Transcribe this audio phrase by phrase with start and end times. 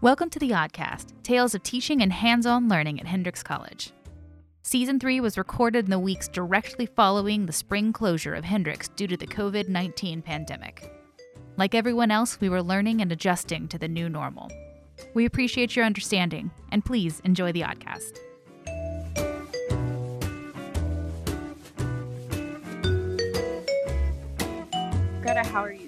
[0.00, 3.90] Welcome to the Oddcast Tales of Teaching and Hands On Learning at Hendrix College.
[4.62, 9.08] Season 3 was recorded in the weeks directly following the spring closure of Hendrix due
[9.08, 10.94] to the COVID 19 pandemic.
[11.56, 14.52] Like everyone else, we were learning and adjusting to the new normal.
[15.14, 18.20] We appreciate your understanding, and please enjoy the Oddcast.
[25.22, 25.87] Greta, how are you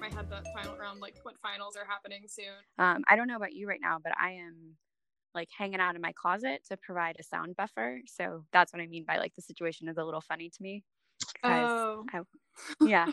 [0.00, 2.46] my head that final round, like what finals are happening soon.
[2.78, 4.76] Um, I don't know about you right now, but I am
[5.34, 8.00] like hanging out in my closet to provide a sound buffer.
[8.06, 10.82] So that's what I mean by like the situation is a little funny to me.
[11.44, 12.20] Oh, I,
[12.84, 13.06] yeah.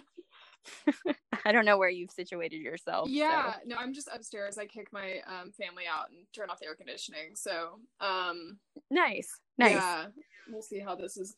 [1.45, 3.09] I don't know where you've situated yourself.
[3.09, 3.53] yeah.
[3.53, 4.57] so- No, I'm just upstairs.
[4.57, 7.35] I kick my um, family out and turn off the air conditioning.
[7.35, 8.57] So, um,
[8.89, 9.29] Nice.
[9.57, 9.73] Nice.
[9.73, 10.05] yeah,
[10.49, 11.35] we'll see how this is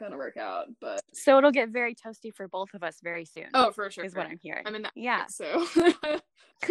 [0.00, 0.66] gonna work out.
[0.80, 3.46] But So it'll get very toasty for both of us very soon.
[3.54, 4.64] oh, for sure, is what I'm hearing.
[4.66, 4.92] I'm in that.
[4.96, 5.26] yeah.
[5.28, 5.66] So,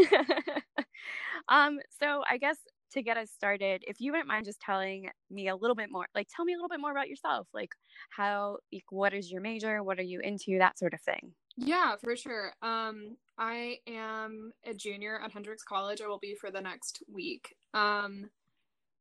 [1.50, 2.58] um, so I guess
[2.94, 6.06] to get us started, if you wouldn't mind just telling me a little bit more,
[6.16, 7.72] like tell me a little bit more about yourself, like
[8.10, 11.34] how, like, what is your major, what are you into, that sort of thing.
[11.56, 12.54] yeah, for sure.
[12.62, 16.02] Um, I am a junior at Hendrix College.
[16.02, 17.56] I will be for the next week.
[17.74, 18.30] Um,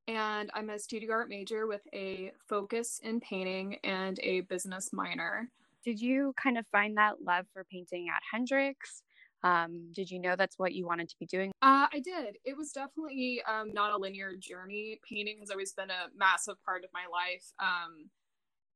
[0.09, 5.51] and I'm a studio art major with a focus in painting and a business minor.
[5.84, 9.03] Did you kind of find that love for painting at Hendrix?
[9.45, 11.53] Um, did you know that's what you wanted to be doing?
[11.62, 12.39] Uh, I did.
[12.45, 14.98] It was definitely um, not a linear journey.
[15.09, 17.53] Painting has always been a massive part of my life.
[17.61, 18.09] Um,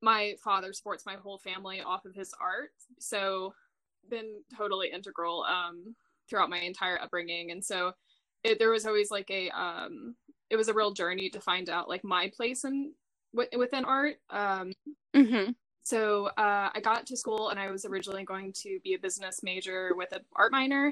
[0.03, 3.55] my father supports my whole family off of his art, so
[4.11, 5.97] been totally integral um,
[6.29, 7.51] throughout my entire upbringing.
[7.51, 7.93] And so
[8.45, 10.17] it, there was always like a um,
[10.53, 12.93] it was a real journey to find out like my place in
[13.35, 14.17] w- within art.
[14.31, 14.73] Um,
[15.17, 15.53] Mm-hmm.
[15.83, 19.43] so uh, I got to school and I was originally going to be a business
[19.43, 20.89] major with an art minor.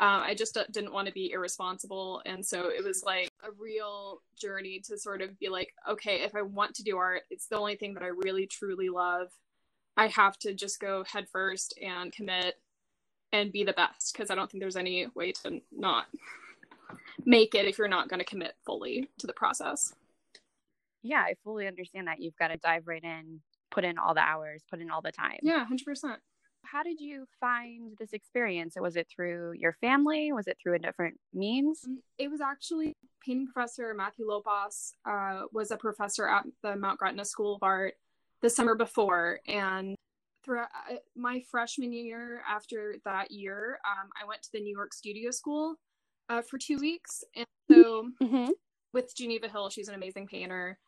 [0.00, 2.22] Um, I just uh, didn't want to be irresponsible.
[2.26, 6.34] And so it was like a real journey to sort of be like, okay, if
[6.36, 9.28] I want to do art, it's the only thing that I really truly love.
[9.96, 12.54] I have to just go headfirst and commit
[13.32, 16.06] and be the best because I don't think there's any way to not
[17.24, 19.94] make it if you're not going to commit fully to the process.
[21.02, 22.20] Yeah, I fully understand that.
[22.20, 23.40] You've got to dive right in,
[23.70, 25.38] put in all the hours, put in all the time.
[25.42, 26.16] Yeah, 100%.
[26.64, 28.74] How did you find this experience?
[28.78, 30.32] Was it through your family?
[30.32, 31.82] Was it through a different means?
[31.86, 32.94] Um, It was actually
[33.24, 37.94] painting professor Matthew Lopas uh, was a professor at the Mount Gretna School of Art
[38.42, 39.96] the summer before, and
[40.44, 44.94] throughout uh, my freshman year, after that year, um, I went to the New York
[44.94, 45.76] Studio School
[46.28, 48.50] uh, for two weeks, and so Mm-hmm.
[48.92, 50.78] with Geneva Hill, she's an amazing painter.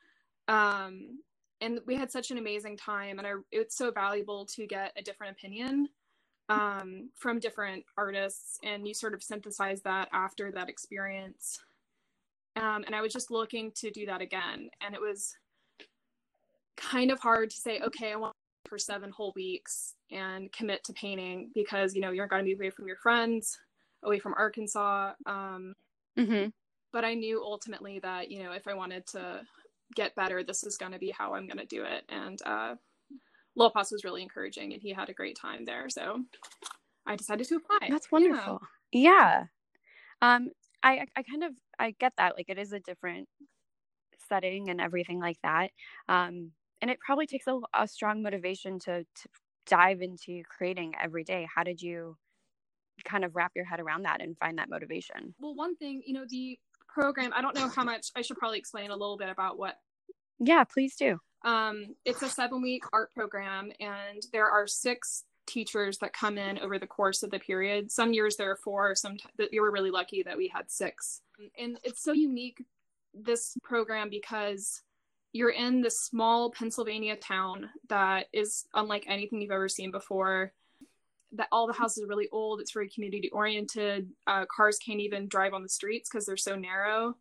[0.49, 1.21] Um,
[1.61, 5.03] and we had such an amazing time, and I, it's so valuable to get a
[5.03, 5.89] different opinion
[6.49, 11.61] um, from different artists, and you sort of synthesize that after that experience.
[12.57, 15.37] Um, and I was just looking to do that again, and it was
[16.77, 18.34] kind of hard to say, okay, I want
[18.67, 22.55] for seven whole weeks and commit to painting because you know you're going to be
[22.55, 23.59] away from your friends,
[24.03, 25.15] away from Arkansas.
[25.27, 25.75] Um,
[26.16, 26.50] Mm-hmm.
[26.93, 29.43] but I knew ultimately that you know if I wanted to
[29.94, 32.05] get better, this is going to be how I'm going to do it.
[32.09, 32.77] And uh,
[33.59, 35.89] Lopas was really encouraging, and he had a great time there.
[35.91, 36.25] So
[37.06, 37.91] I decided to apply.
[37.91, 38.53] That's Yeah.
[38.53, 38.60] wonderful.
[38.93, 39.47] Yeah.
[40.22, 40.50] Um,
[40.83, 42.37] I I kind of I get that.
[42.37, 43.28] Like it is a different
[44.28, 45.71] setting and everything like that.
[46.09, 49.28] Um, and it probably takes a, a strong motivation to to
[49.66, 51.47] dive into creating every day.
[51.55, 52.16] How did you
[53.05, 55.34] kind of wrap your head around that and find that motivation?
[55.41, 57.33] Well, one thing, you know, the program.
[57.34, 58.09] I don't know how much.
[58.16, 59.77] I should probably explain a little bit about what
[60.38, 61.19] Yeah, please do.
[61.43, 66.59] Um, it's a seven week art program, and there are six teachers that come in
[66.59, 67.91] over the course of the period.
[67.91, 71.22] Some years there are four, some we were really lucky that we had six.
[71.59, 72.62] And it's so unique,
[73.15, 74.83] this program, because
[75.33, 80.53] you're in this small Pennsylvania town that is unlike anything you've ever seen before.
[81.32, 82.60] That all the houses are really old.
[82.60, 84.10] It's very community oriented.
[84.27, 87.16] Uh, cars can't even drive on the streets because they're so narrow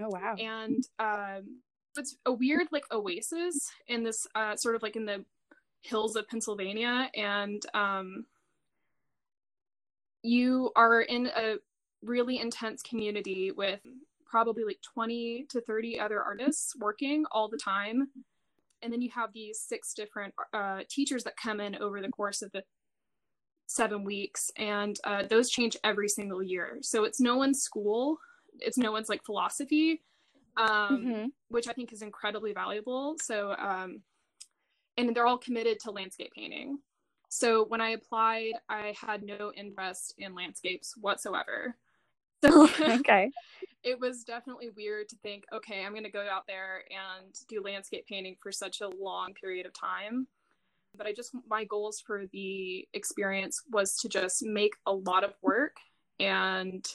[0.00, 0.34] Oh wow.
[0.38, 1.60] and um,
[1.96, 5.24] it's a weird like oasis in this uh, sort of like in the
[5.82, 8.26] hills of Pennsylvania, and um,
[10.22, 11.56] you are in a
[12.02, 13.80] really intense community with
[14.26, 18.08] probably like 20 to 30 other artists working all the time
[18.82, 22.42] and then you have these six different uh, teachers that come in over the course
[22.42, 22.62] of the
[23.72, 28.18] seven weeks and uh, those change every single year so it's no one's school
[28.60, 30.02] it's no one's like philosophy
[30.56, 31.32] um, Mhm.
[31.48, 33.16] which I think is incredibly valuable.
[33.18, 34.02] So, um,
[34.96, 36.78] and they're all committed to landscape painting.
[37.28, 41.76] So when I applied, I had no interest in landscapes whatsoever.
[42.44, 42.64] So
[43.06, 43.30] okay.
[43.82, 47.62] it was definitely weird to think, okay, I'm going to go out there and do
[47.62, 50.26] landscape painting for such a long period of time.
[50.96, 55.32] But I just, my goals for the experience was to just make a lot of
[55.42, 55.76] work
[56.20, 56.86] and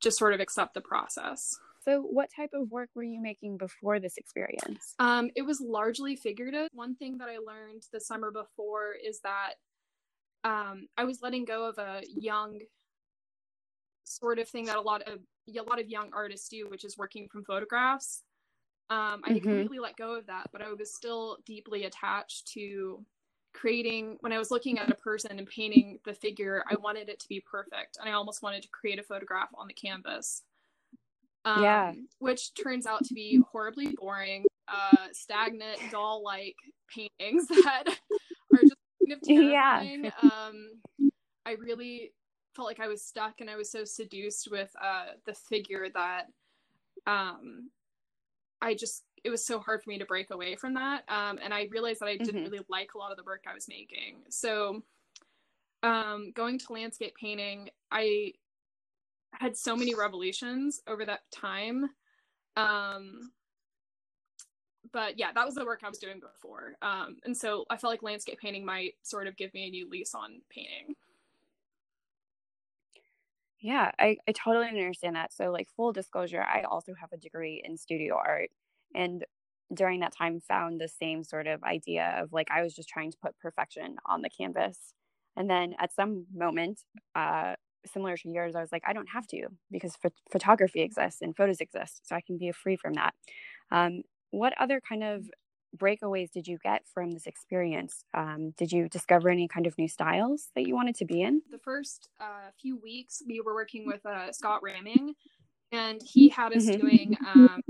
[0.00, 1.58] just sort of accept the process.
[1.84, 4.94] So, what type of work were you making before this experience?
[4.98, 6.68] Um, it was largely figurative.
[6.72, 9.54] One thing that I learned the summer before is that
[10.44, 12.60] um, I was letting go of a young
[14.04, 16.98] sort of thing that a lot of a lot of young artists do, which is
[16.98, 18.22] working from photographs.
[18.90, 19.38] Um, I mm-hmm.
[19.38, 23.04] completely let go of that, but I was still deeply attached to
[23.52, 24.16] creating.
[24.20, 27.28] When I was looking at a person and painting the figure, I wanted it to
[27.28, 30.42] be perfect, and I almost wanted to create a photograph on the canvas.
[31.44, 31.92] Um, yeah.
[32.18, 36.56] Which turns out to be horribly boring, uh, stagnant, doll like
[36.94, 38.74] paintings that are just
[39.06, 40.04] kind of terrifying.
[40.04, 40.30] Yeah.
[40.30, 40.70] um,
[41.46, 42.12] I really
[42.54, 46.26] felt like I was stuck and I was so seduced with uh, the figure that
[47.06, 47.70] um,
[48.60, 51.02] I just, it was so hard for me to break away from that.
[51.08, 52.52] Um, and I realized that I didn't mm-hmm.
[52.52, 54.22] really like a lot of the work I was making.
[54.30, 54.82] So
[55.82, 58.32] um, going to landscape painting, I
[59.32, 61.90] had so many revelations over that time.
[62.56, 63.30] Um,
[64.92, 66.74] but yeah, that was the work I was doing before.
[66.82, 69.88] Um, and so I felt like landscape painting might sort of give me a new
[69.88, 70.94] lease on painting.
[73.60, 75.32] Yeah, I, I totally understand that.
[75.32, 78.50] So, like, full disclosure, I also have a degree in studio art.
[78.94, 79.24] And
[79.74, 83.10] during that time, found the same sort of idea of like, I was just trying
[83.10, 84.94] to put perfection on the canvas.
[85.36, 86.80] And then at some moment,
[87.14, 87.54] uh,
[87.86, 91.36] similar to yours, I was like, I don't have to because ph- photography exists and
[91.36, 93.14] photos exist, so I can be free from that.
[93.70, 95.24] Um, what other kind of
[95.76, 98.04] breakaways did you get from this experience?
[98.14, 101.42] Um, did you discover any kind of new styles that you wanted to be in?
[101.50, 105.14] The first uh, few weeks, we were working with uh, Scott Ramming,
[105.72, 106.80] and he had us mm-hmm.
[106.80, 107.62] doing um,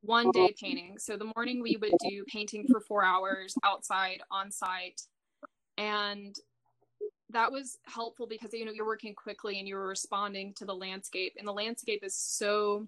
[0.00, 0.96] one day painting.
[0.98, 5.00] So the morning we would do painting for four hours outside on site,
[5.76, 6.34] and
[7.30, 11.34] that was helpful because you know you're working quickly and you're responding to the landscape
[11.38, 12.86] and the landscape is so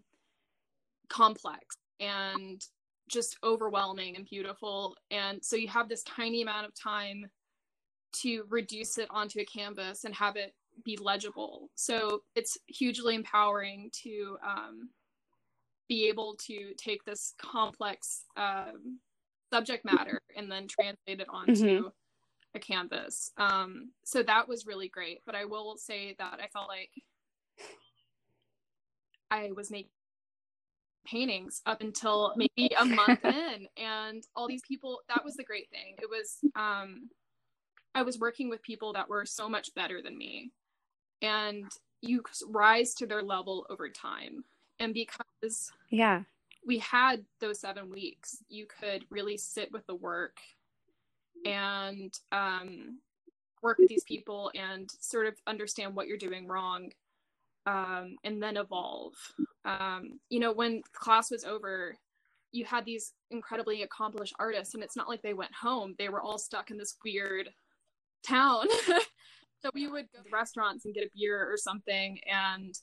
[1.09, 2.65] complex and
[3.11, 7.25] just overwhelming and beautiful and so you have this tiny amount of time
[8.13, 10.55] to reduce it onto a canvas and have it
[10.85, 14.89] be legible so it's hugely empowering to um,
[15.89, 18.99] be able to take this complex um,
[19.53, 21.89] subject matter and then translate it onto mm-hmm
[22.55, 23.33] a canvas.
[23.37, 25.21] Um, so that was really great.
[25.27, 26.91] But I will say that I felt like
[29.31, 29.91] I was making
[31.07, 35.01] paintings up until maybe a month in, and all these people.
[35.09, 35.97] That was the great thing.
[36.01, 37.11] It was um,
[37.95, 40.51] I was working with people that were so much better than me,
[41.23, 41.71] and
[42.01, 44.45] you rise to their level over time.
[44.79, 46.23] And because yeah,
[46.67, 50.39] we had those seven weeks, you could really sit with the work
[51.45, 52.99] and um,
[53.63, 56.91] work with these people and sort of understand what you're doing wrong
[57.71, 59.15] um, and then evolve.
[59.65, 61.95] Um, you know, when class was over,
[62.53, 66.21] you had these incredibly accomplished artists, and it's not like they went home, they were
[66.21, 67.49] all stuck in this weird
[68.27, 68.67] town.
[69.63, 72.75] so we would go to restaurants and get a beer or something, and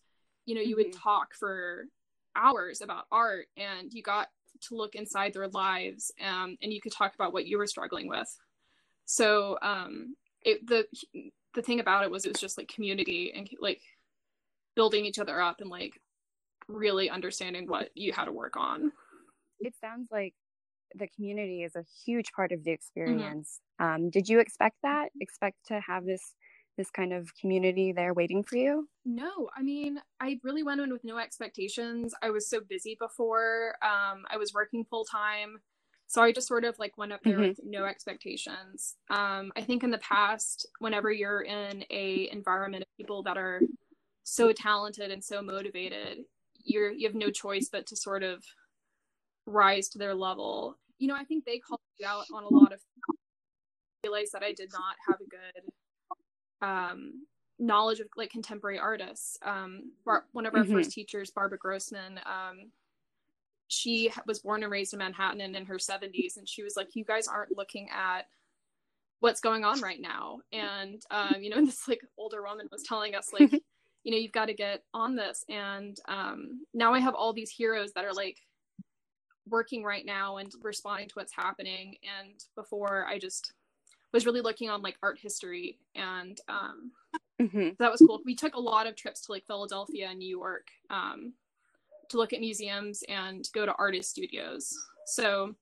[0.45, 0.89] you know, you mm-hmm.
[0.89, 1.85] would talk for
[2.35, 4.29] hours about art, and you got
[4.61, 8.07] to look inside their lives um, and you could talk about what you were struggling
[8.07, 8.27] with
[9.05, 10.85] so um it the
[11.53, 13.81] the thing about it was it was just like community and like
[14.77, 15.99] building each other up and like
[16.69, 18.91] really understanding what you had to work on.
[19.59, 20.35] It sounds like
[20.95, 22.75] the community is a huge part of the mm-hmm.
[22.75, 23.59] experience.
[23.81, 23.95] Mm-hmm.
[24.05, 25.09] um, did you expect that?
[25.19, 26.35] Expect to have this
[26.77, 28.87] this kind of community there waiting for you?
[29.03, 29.49] No.
[29.57, 32.13] I mean i really went in with no expectations.
[32.21, 33.73] I was so busy before.
[33.81, 35.57] Um, i was working full time
[36.09, 37.47] so i just sort of like went up there mm-hmm.
[37.49, 38.95] with no expectations.
[39.09, 43.59] Um, i think in the past whenever you're in a environment of people that are
[44.29, 46.17] so talented and so motivated
[46.65, 48.43] you're you have no choice but to sort of
[49.45, 50.77] rise to their level.
[50.99, 52.81] You know i think they called you out on a lot of
[54.03, 57.25] realized that i did not have a good um,
[57.59, 59.37] knowledge of like contemporary artists.
[59.43, 60.73] Um, Bar- one of our mm-hmm.
[60.73, 62.71] first teachers barbara grossman um,
[63.67, 66.95] she was born and raised in Manhattan and in her 70s and she was like
[66.95, 68.25] you guys aren't looking at
[69.19, 70.39] what's going on right now.
[70.51, 73.51] And um, you know this like older woman was telling us like
[74.07, 77.51] you know you've got to get on this and um, now I have all these
[77.51, 78.37] heroes that are like
[79.49, 83.51] working right now and responding to what's happening and before I just
[84.13, 86.91] was really looking on like art history and um,
[87.41, 87.69] Mm-hmm.
[87.77, 88.19] that was cool.
[88.25, 91.33] We took a lot of trips to like Philadelphia and New York um,
[92.09, 94.75] to look at museums and go to artist studios.
[95.05, 95.53] So,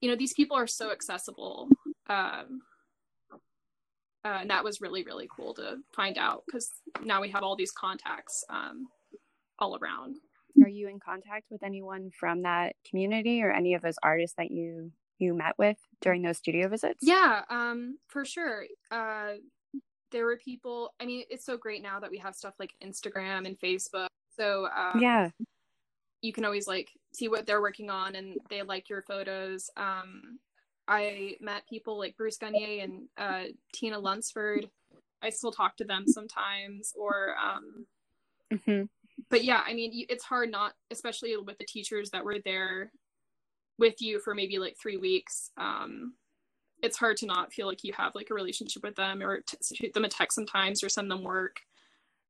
[0.00, 1.68] you know, these people are so accessible.
[2.08, 2.62] Um,
[4.24, 6.70] uh, and that was really, really cool to find out because
[7.02, 8.86] now we have all these contacts um,
[9.58, 10.16] all around.
[10.62, 14.50] Are you in contact with anyone from that community or any of those artists that
[14.50, 17.00] you you met with during those studio visits?
[17.02, 18.64] Yeah, um, for sure.
[18.90, 19.34] Uh,
[20.12, 20.94] there were people.
[21.00, 24.06] I mean, it's so great now that we have stuff like Instagram and Facebook.
[24.36, 25.30] So um, Yeah.
[26.22, 29.70] you can always like see what they're working on, and they like your photos.
[29.76, 30.38] Um,
[30.86, 34.68] I met people like Bruce Gagnier and uh, Tina Lunsford.
[35.22, 37.86] I still talk to them sometimes, or um,
[38.64, 38.82] hmm
[39.30, 42.92] but yeah, I mean, it's hard not, especially with the teachers that were there
[43.78, 45.50] with you for maybe like three weeks.
[45.56, 46.14] Um,
[46.82, 49.56] it's hard to not feel like you have like a relationship with them or t-
[49.74, 51.60] shoot them a text sometimes or send them work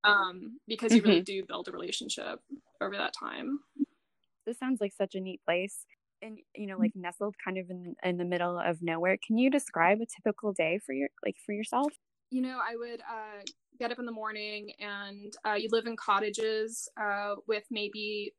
[0.05, 2.41] um, because you really do build a relationship
[2.81, 3.61] over that time.
[4.47, 5.87] This sounds like such a neat place.
[6.25, 9.19] And you know, like nestled kind of in in the middle of nowhere.
[9.25, 11.93] Can you describe a typical day for your like for yourself?
[12.31, 13.43] You know, I would uh,
[13.79, 18.33] get up in the morning and uh, you live in cottages uh, with maybe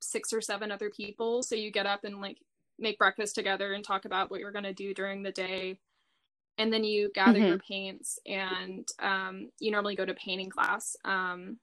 [0.00, 1.42] six or seven other people.
[1.42, 2.38] So you get up and like
[2.78, 5.78] make breakfast together and talk about what you're going to do during the day.
[6.58, 10.96] And then you gather your paints and um, you normally go to painting class.
[11.04, 11.58] Um,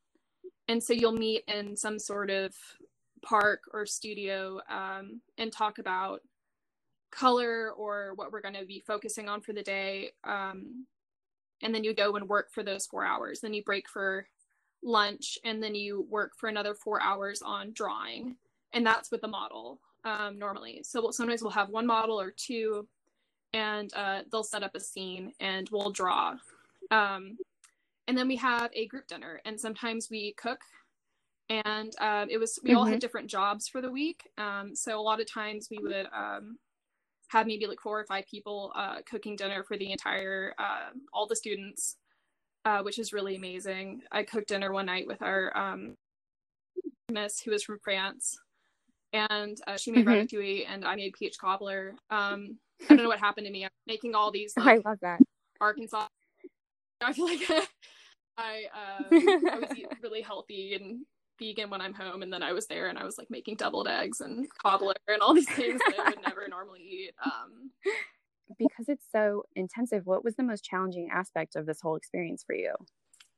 [0.68, 2.54] and so you'll meet in some sort of
[3.22, 6.22] park or studio um, and talk about
[7.12, 10.12] color or what we're going to be focusing on for the day.
[10.24, 10.86] Um,
[11.62, 13.40] and then you go and work for those four hours.
[13.40, 14.28] Then you break for
[14.82, 18.38] lunch, and then you work for another four hours on drawing.
[18.74, 20.82] And that's with the model um, normally.
[20.84, 22.88] So we'll, sometimes we'll have one model or two,
[23.54, 26.36] and uh, they'll set up a scene, and we'll draw.
[26.92, 27.38] Um,
[28.08, 30.60] and then we have a group dinner, and sometimes we cook.
[31.50, 34.30] And um, it was we all had different jobs for the week.
[34.38, 36.58] Um, so a lot of times we would um,
[37.30, 41.28] have maybe like four or five people uh, cooking dinner for the entire uh, all
[41.28, 41.98] the students,
[42.66, 44.02] uh, which is really amazing.
[44.12, 45.96] I cooked dinner one night with our um,
[47.12, 48.40] miss who was from France,
[49.14, 50.30] and uh, she made Mhm.
[50.30, 51.96] ratatouille and I made peach cobbler.
[52.12, 53.64] Um, I don't know what happened to me.
[53.66, 55.22] I'm making all these I love that.
[55.62, 56.08] Arkansas.
[57.02, 57.42] I feel like
[58.38, 59.70] I I was
[60.02, 61.06] really healthy and
[61.40, 63.88] vegan when I'm home, and then I was there and I was like making deviled
[63.88, 67.12] eggs and cobbler and all these things that I would never normally eat.
[67.26, 67.72] Um,
[68.58, 72.56] Because it's so intensive, what was the most challenging aspect of this whole experience for
[72.56, 72.74] you?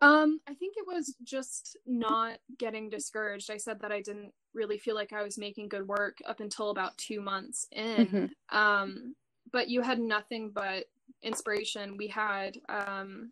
[0.01, 3.51] um, I think it was just not getting discouraged.
[3.51, 6.71] I said that I didn't really feel like I was making good work up until
[6.71, 8.07] about two months in.
[8.07, 8.33] Mhm.
[8.49, 9.15] Um,
[9.51, 10.85] but you had nothing but
[11.21, 11.97] inspiration.
[11.97, 13.31] We had um,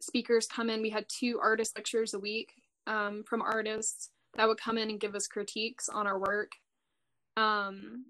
[0.00, 0.82] speakers come in.
[0.82, 2.54] We had two artist lectures a week
[2.86, 6.52] um, from artists that would come in and give us critiques on our work.
[7.36, 8.06] Um,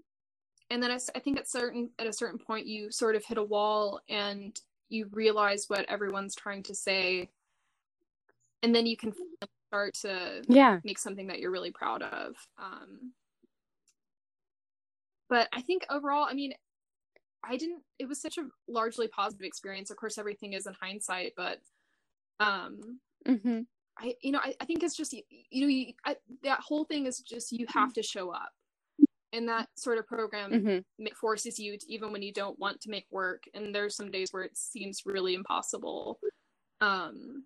[0.70, 3.42] and then I think at certain at a certain point you sort of hit a
[3.42, 7.28] wall and you realize what everyone's trying to say,
[8.62, 9.12] and then you can
[9.68, 10.80] start to Yeah.
[10.84, 12.36] make something that you're really proud of.
[12.58, 13.12] Um,
[15.28, 16.54] but I think overall, I mean,
[17.42, 17.82] I didn't.
[17.98, 19.90] It was such a largely positive experience.
[19.90, 21.60] Of course, everything is in hindsight, but
[22.40, 23.60] um, hmm
[23.98, 26.84] I, you know, I, I think it's just you, you know, you, I, that whole
[26.84, 28.52] thing is just you have to show up,
[29.32, 32.80] and that sort of program hmm ma- forces you to, even when you don't want
[32.82, 33.44] to make work.
[33.54, 36.18] And there's some days where it seems really impossible,
[36.80, 37.44] um,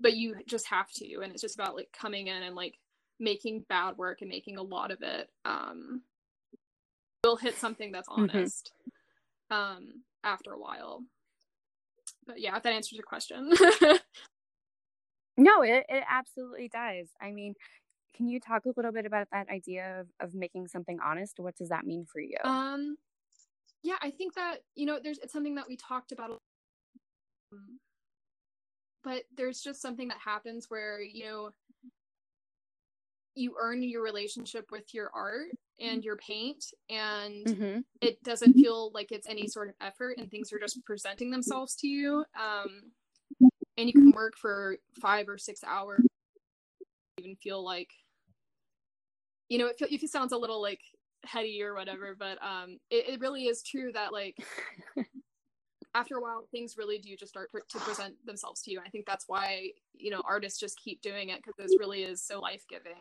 [0.00, 2.78] but you just have to, and it's just about like coming in and like
[3.20, 5.28] making bad work and making a lot of it.
[5.44, 6.02] Um,
[7.24, 8.30] you'll hit something that's Mhm.
[8.30, 8.72] honest
[9.50, 11.02] um, after a while.
[12.26, 13.52] But yeah, if that answers your question.
[15.38, 17.10] No, it, it absolutely does.
[17.20, 17.54] I mean,
[18.14, 21.40] can you talk a little bit about that idea of, of making something honest?
[21.40, 22.38] What does that mean for you?
[22.44, 22.98] Um,
[23.82, 26.42] yeah, I think that you know, there's it's something that we talked about, a lot.
[27.52, 27.80] Um,
[29.02, 31.50] but there's just something that happens where you know
[33.34, 38.90] you earn your relationship with your art and your paint, and hmm it doesn't feel
[38.92, 42.24] like it's any sort of effort, and things are just presenting themselves to you.
[42.38, 42.92] Um,
[43.78, 46.04] and you can work for five or six hours,
[47.18, 47.88] even feel like
[49.48, 50.80] you know, it, feel, if it sounds a little like
[51.24, 54.36] heady or whatever, but um, it, it really is true that like
[55.94, 58.78] after a while, things really do just start to present themselves to you.
[58.78, 62.02] And I think that's why you know artists just keep doing it because this really
[62.02, 62.92] is so life giving.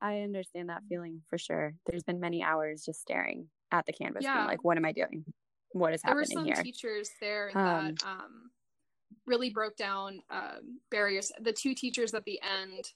[0.00, 1.72] I understand that feeling for sure.
[1.86, 4.44] There's been many hours just staring at the canvas, Yeah.
[4.44, 5.24] like, what am I doing?
[5.72, 6.28] what is happening?
[6.28, 6.62] there were some here.
[6.62, 8.50] teachers there Um, that um,
[9.26, 11.32] really broke down um, barriers.
[11.40, 12.92] The two teachers at the end,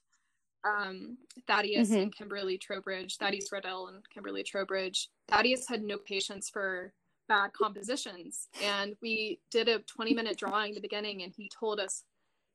[0.65, 2.03] um, Thaddeus Mhm.
[2.03, 5.09] and Kimberly Trowbridge, Thaddeus Radell and Kimberly Trowbridge.
[5.29, 6.93] Thaddeus had no patience for
[7.29, 11.79] bad compositions, and we did a 20 minute drawing at the beginning, and he told
[11.81, 12.05] us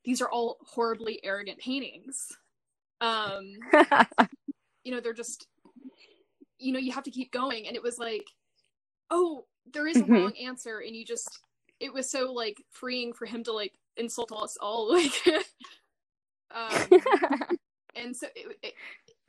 [0.04, 2.36] these are all horribly arrogant paintings.
[3.00, 3.54] Um,
[4.84, 5.46] you know, they're just,
[6.58, 8.26] you know, you have to keep going, and it was like,
[9.10, 10.10] oh, there is a Mhm.
[10.10, 11.38] wrong answer, and you just,
[11.80, 15.12] it was so like freeing for him to like insult us all, like.
[16.54, 17.00] um,
[17.96, 18.74] and so it, it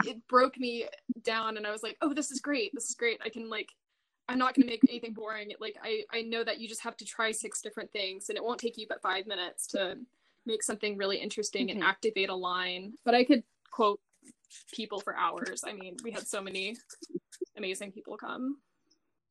[0.05, 0.85] it broke me
[1.23, 3.69] down and i was like oh this is great this is great i can like
[4.27, 6.97] i'm not going to make anything boring like i i know that you just have
[6.97, 9.95] to try six different things and it won't take you but five minutes to
[10.45, 11.85] make something really interesting and Mhm.
[11.85, 13.99] activate a line but i could quote
[14.73, 16.75] people for hours i mean we had so many
[17.57, 18.57] amazing people come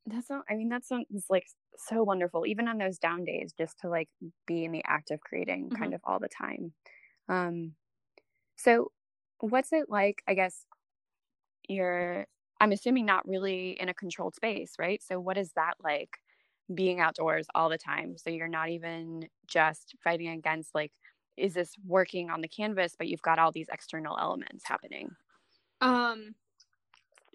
[0.07, 0.43] That's so.
[0.49, 2.45] I mean, that sounds like so wonderful.
[2.45, 4.09] Even on those down days, just to like
[4.47, 6.73] be in the act of creating, kind of all the time.
[7.29, 7.73] Um,
[8.57, 8.91] so
[9.39, 10.23] what's it like?
[10.27, 10.65] I guess
[11.67, 12.27] you're.
[12.61, 15.01] I'm assuming not really in a controlled space, right?
[15.03, 16.09] So what is that like?
[16.73, 20.91] Being outdoors all the time, so you're not even just fighting against like,
[21.37, 25.15] is this working on the canvas, but you've got all these external elements happening.
[25.81, 26.33] um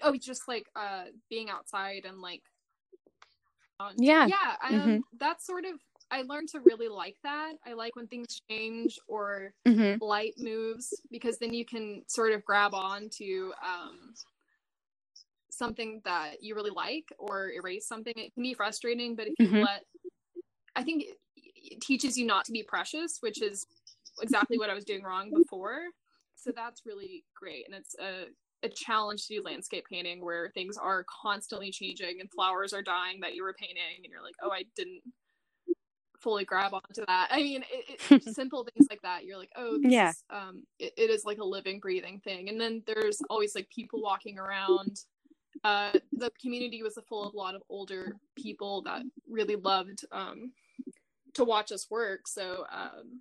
[0.02, 2.42] oh just like uh being outside and like
[3.80, 4.26] um, Yeah.
[4.26, 5.00] yeah um, Mhm.
[5.18, 5.72] that's sort of
[6.10, 9.98] i learned to really like that i like when things change or Mm-hmm.
[10.04, 14.14] light moves because then you can sort of grab on to um
[15.50, 19.52] something that you really like or erase something it can be frustrating but if you
[19.52, 19.60] Mhm.
[19.60, 19.84] let
[20.76, 23.66] i think it, it teaches you not to be precious which is
[24.22, 25.80] exactly what i was doing wrong before
[26.36, 28.26] so that's really great and it's a
[28.62, 33.20] a challenge to do landscape painting where things are constantly changing and flowers are dying
[33.20, 35.02] that you were painting and you're like oh i didn't
[36.20, 37.28] fully grab onto that.
[37.30, 40.10] I mean it, it, simple things like that you're like oh this Yeah.
[40.10, 42.48] is, um it, it is like a living breathing thing.
[42.48, 45.00] And then there's always like people walking around.
[45.64, 50.52] Uh the community was full of a lot of older people that really loved um
[51.34, 52.28] to watch us work.
[52.28, 53.20] So um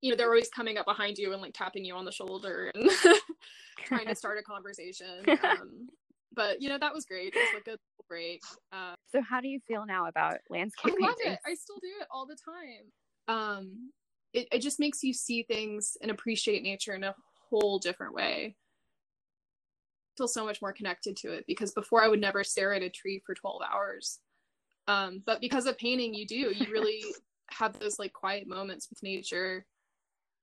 [0.00, 2.70] you know they're always coming up behind you and like tapping you on the shoulder
[2.74, 2.90] and
[3.78, 5.88] trying to start a conversation um
[6.34, 8.40] but you know that was great it was like a break
[8.72, 11.32] uh So how do you feel now about landscape I love painting?
[11.32, 11.38] it.
[11.46, 12.92] I still do it all the time.
[13.28, 13.90] Um,
[14.32, 17.14] it, it just makes you see things and appreciate nature in a
[17.48, 18.56] whole different way.
[18.56, 22.82] I feel so much more connected to it because before I would never stare at
[22.82, 24.18] a tree for 12 hours.
[24.86, 26.52] Um, but because of painting, you do.
[26.52, 27.02] You really
[27.50, 29.64] have those like quiet moments with nature.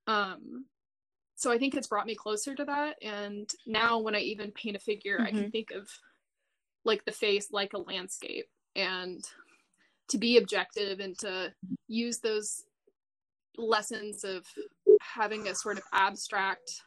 [0.07, 0.65] Um,
[1.41, 2.97] so I think it's brought me closer to that.
[3.01, 5.89] And now when I even paint a figure, I can think of
[6.85, 8.45] like the face like a landscape.
[8.75, 9.23] And
[10.09, 11.51] to be objective and to
[11.87, 12.63] use those
[13.57, 14.45] lessons of
[15.01, 16.83] having a sort of abstract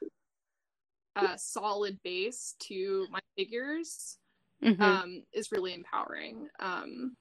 [1.17, 4.19] uh, solid base to my figures
[4.63, 4.81] Mhm.
[4.81, 6.49] um, is really empowering.
[6.61, 7.17] Um,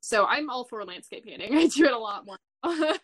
[0.00, 1.52] so i'm all for landscape painting.
[1.56, 2.38] I do it a lot more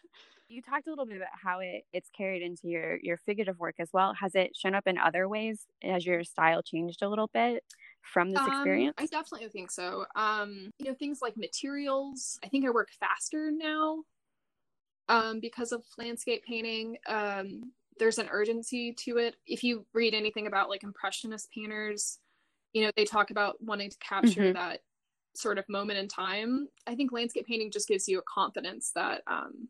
[0.51, 3.77] you talked a little bit about how it, it's carried into your your figurative work
[3.79, 4.15] as well.
[4.15, 5.67] Has it shown up in other ways?
[5.83, 7.65] Has your style changed a little bit
[8.03, 8.97] from this Um, experience?
[8.97, 10.07] I definitely think so.
[10.15, 12.39] Um, you know, things like materials.
[12.45, 14.05] I think I work faster now
[15.09, 16.99] um, because of landscape painting.
[17.07, 19.37] Um, there's an urgency to it.
[19.47, 22.19] If you read anything about like impressionist painters,
[22.73, 24.55] you know, they talk about wanting to capture Mhm.
[24.55, 24.83] that
[25.35, 26.69] sort of moment in time.
[26.87, 29.69] I think landscape painting just gives you a confidence that um,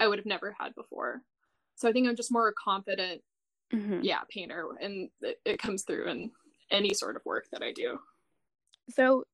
[0.00, 1.22] I would have never had before.
[1.76, 3.22] So I think I'm just more a confident,
[3.72, 4.04] Mhm.
[4.04, 6.32] yeah, painter, and it, it comes through in
[6.70, 7.98] any sort of work that I do.
[8.90, 9.24] So,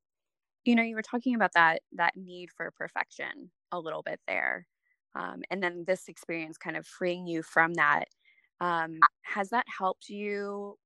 [0.65, 4.67] you know, you were talking about that that need for perfection a little bit there,
[5.15, 8.07] um, and then this experience kind of freeing you from that.
[8.61, 10.79] Um, has that helped you,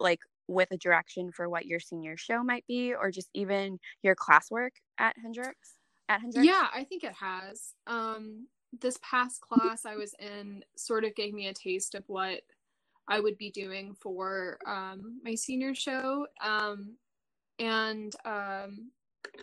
[0.00, 4.16] like, with a direction for what your senior show might be, or just even your
[4.16, 5.78] classwork at Hendrix?
[6.08, 6.46] At Hendrix?
[6.46, 7.74] Yeah, I think it has.
[7.86, 8.48] Um,
[8.80, 12.40] this past class I was in sort of gave me a taste of what
[13.08, 16.26] I would be doing for um, my senior show.
[16.44, 16.96] Um,
[17.58, 18.90] and um,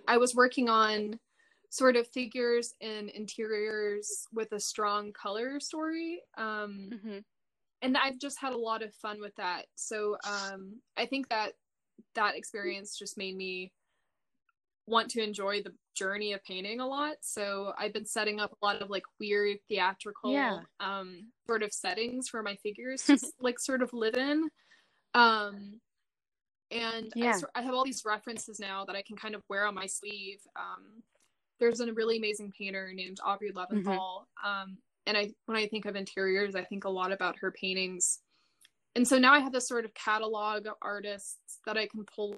[0.08, 1.20] I was working on
[1.70, 6.22] sort of figures in interiors with a strong color story.
[6.38, 7.18] Um, hmm
[7.82, 9.68] and I've just had a lot of fun with that.
[9.76, 11.54] So um, I think that
[12.16, 13.72] that experience just made me
[14.88, 17.16] want to enjoy the journey of painting a lot.
[17.22, 20.60] So I've been setting up a lot of like weird theatrical Yeah.
[20.80, 24.50] um, sort of settings for my figures to like sort of live in.
[25.14, 25.80] Um,
[26.72, 27.40] and Yeah.
[27.56, 29.86] I, I have all these references now that I can kind of wear on my
[29.88, 30.40] sleeve.
[30.56, 31.04] Um,
[31.60, 35.96] there's a really amazing painter named Aubrey Levinthal, um, and I when I think of
[35.96, 38.20] interiors, I think a lot about her paintings.
[38.96, 42.36] And so now I have this sort of catalog of artists that I can pull,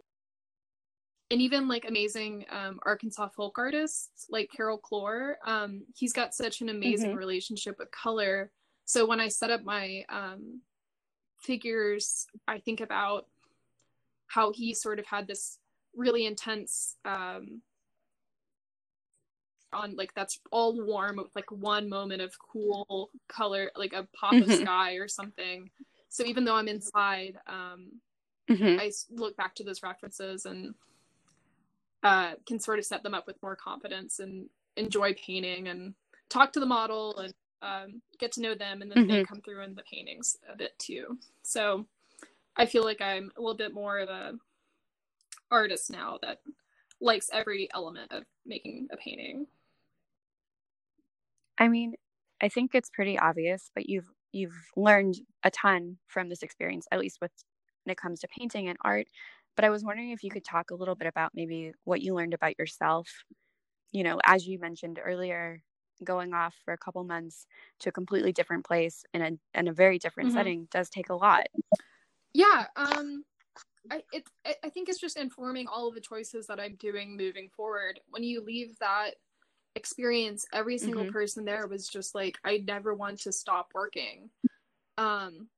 [1.30, 5.38] and even like amazing um, Arkansas folk artists like Carroll Cloar.
[5.46, 7.18] Um, he's got such an amazing Mhm.
[7.18, 8.52] relationship with color.
[8.86, 10.62] So when I set up my um,
[11.38, 13.28] figures, I think about
[14.28, 15.60] how he sort of had this
[15.96, 17.62] really intense um
[19.74, 24.34] on like that's all warm with like one moment of cool color like a pop
[24.34, 24.62] of Mhm.
[24.62, 25.72] sky or something
[26.10, 28.00] so even though i'm inside um
[28.48, 28.80] Mhm.
[28.80, 30.76] i look back to those references and
[32.04, 35.94] uh can sort of set them up with more confidence and enjoy painting and
[36.30, 37.34] talk to the model and
[37.64, 40.78] um, get to know them and then they come through in the paintings a bit
[40.78, 41.18] too.
[41.44, 41.86] So
[42.60, 44.34] i feel like i'm a little bit more of a
[45.52, 46.40] artist now that
[47.00, 49.48] likes every element of making a painting.
[51.58, 51.94] I mean,
[52.42, 57.00] I think it's pretty obvious, but you've you've learned a ton from this experience, at
[57.00, 57.32] least with
[57.84, 59.08] when it comes to painting and art.
[59.58, 62.16] But I was wondering if you could talk a little bit about maybe what you
[62.16, 63.10] learned about yourself.
[63.92, 65.62] You know, as you mentioned earlier,
[66.04, 67.48] going off for a couple months
[67.80, 70.34] to a completely different place in a in a very different Mhm.
[70.34, 71.48] setting does take a lot.
[72.34, 73.24] yeah um
[73.92, 77.50] i it I- think it's just informing all of the choices that i'm doing moving
[77.50, 79.16] forward when you leave that
[79.76, 81.08] experience every single Mhm.
[81.08, 84.32] person there was just like i never want to stop working
[84.98, 85.50] um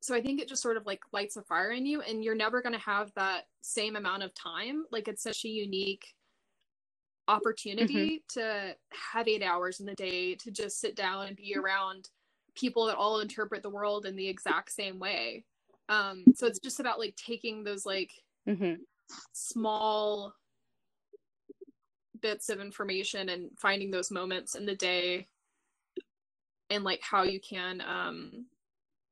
[0.00, 2.34] so i think it just sort of like lights a fire in you and you're
[2.34, 4.84] never going to have that same amount of time.
[4.92, 6.14] Like it's such a unique
[7.28, 8.76] opportunity to
[9.12, 12.08] have eight hours in the day to just sit down and be around
[12.54, 15.44] people that all interpret the world in the exact same way.
[15.88, 18.12] Um so it's just about like taking those like
[18.46, 18.74] hmm
[19.32, 20.34] small
[22.20, 25.28] bits of information and finding those moments in the day
[26.70, 28.46] and like how you can um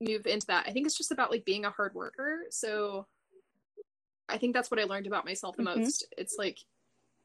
[0.01, 3.07] move into that i think it's just about like being a hard worker so
[4.29, 5.77] i think that's what i learned about myself the Mhm.
[5.77, 6.59] most it's like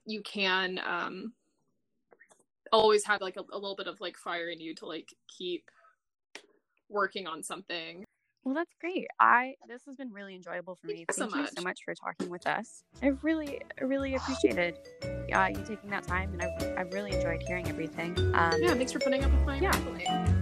[0.05, 1.33] you can um
[2.71, 5.63] always have like a, a little bit of like fire in you to like keep
[6.89, 8.03] working on something
[8.43, 9.07] Well, that's great.
[9.19, 11.05] I this has been really enjoyable for Thank me.
[11.11, 11.63] so Thank you so much.
[11.63, 12.83] much for talking with us.
[13.03, 14.77] I really, really appreciated
[15.33, 18.17] uh, you taking that time, and I, I really enjoyed hearing everything.
[18.33, 19.71] Um, yeah thanks for putting up with my Yeah.
[19.71, 20.38] rambling.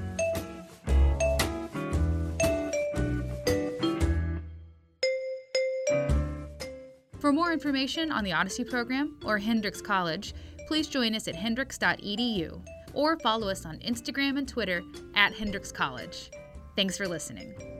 [7.27, 10.33] For more information on the Odyssey program or Hendrix College,
[10.65, 12.61] please join us at hendrix.edu
[12.93, 14.81] or follow us on Instagram and Twitter
[15.13, 16.31] at Hendrix College.
[16.77, 17.76] Thanks for listening.